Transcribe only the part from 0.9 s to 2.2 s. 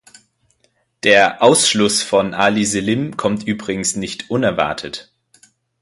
Der Ausschluss